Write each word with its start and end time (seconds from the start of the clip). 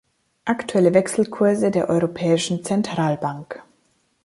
Aktuelle 0.45 0.95
Wechselkurse 0.95 1.69
der 1.69 1.87
Europäischen 1.89 2.63
Zentralbank 2.63 3.61